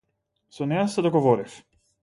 [0.57, 1.61] Со неа се договорив.